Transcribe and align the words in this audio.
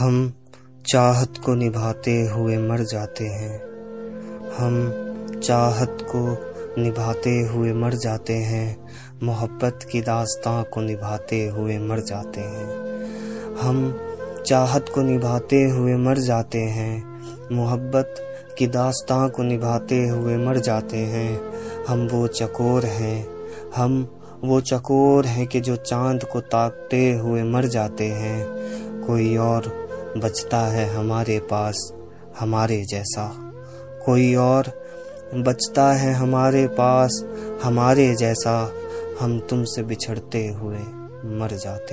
हम 0.00 0.32
चाहत 0.86 1.34
को 1.44 1.54
निभाते 1.54 2.28
हुए 2.28 2.58
मर 2.58 2.80
जाते 2.80 3.26
हैं। 3.26 3.62
हम 4.56 4.92
चाहत 5.44 5.98
को 6.02 6.36
निभाते 6.82 7.30
हुए 7.30 7.72
मर 7.72 7.94
जाते 7.94 8.32
हैं। 8.32 8.88
मोहब्बत 9.22 9.80
की 9.92 10.00
दास्तां 10.00 10.64
को 10.64 10.80
निभाते 10.80 11.46
हुए 11.48 11.78
मर 11.78 12.00
जाते 12.00 12.40
हैं। 12.40 12.66
हम 13.60 14.00
चाहत 14.46 14.86
को 14.94 15.02
निभाते 15.02 15.56
हुए 15.56 15.96
मर 15.96 16.18
जाते 16.18 16.58
हैं। 16.58 17.22
मोहब्बत 17.52 18.14
की 18.58 18.66
दास्तां 18.66 19.28
को 19.28 19.42
निभाते 19.42 20.08
हुए 20.08 20.36
मर 20.36 20.58
जाते 20.58 20.96
हैं। 20.96 21.40
हम 21.88 22.08
वो 22.12 22.26
चकोर 22.26 22.84
हैं। 22.84 23.28
हम 23.76 24.20
वो 24.44 24.60
चकोर 24.60 25.26
हैं 25.26 25.46
कि 25.46 25.60
जो 25.60 25.76
चाँद 25.76 26.24
को 26.24 26.40
ताकते 26.40 27.12
हुए 27.12 27.42
मर 27.42 27.64
जाते 27.66 28.06
हैं। 28.06 28.46
कोई 29.06 29.36
और 29.36 29.79
बचता 30.16 30.58
है 30.58 30.94
हमारे 30.94 31.38
पास, 31.38 31.92
हमारे 32.38 32.84
जैसा। 32.84 33.52
कोई 34.06 34.34
और 34.34 34.64
बचता 35.34 35.92
है 35.92 36.12
हमारे 36.12 36.66
पास, 36.66 37.24
हमारे 37.62 38.14
जैसा। 38.14 38.72
हम 39.20 39.40
तुमसे 39.40 39.82
बिछड़ते 39.82 40.48
हुए 40.48 40.78
मर 41.24 41.48
जाते 41.52 41.88